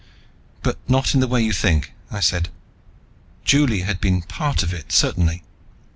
[0.63, 2.49] "But not in the way you think," I said.
[3.45, 5.43] Juli had been part of it, certainly.